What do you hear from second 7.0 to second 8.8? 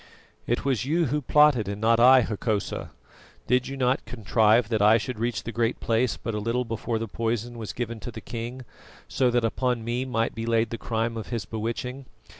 poison was given to the king,